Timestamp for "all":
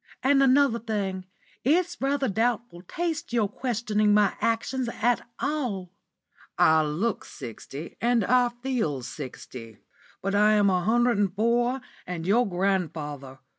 5.39-5.91